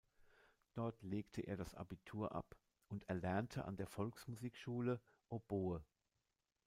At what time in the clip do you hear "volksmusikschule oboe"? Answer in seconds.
3.85-5.85